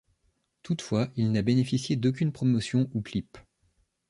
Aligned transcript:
Toutefois, 0.63 1.09
il 1.15 1.31
n'a 1.31 1.43
bénéficié 1.43 1.95
d'aucune 1.95 2.31
promotion 2.31 2.89
ou 2.95 3.01
clip. 3.03 3.37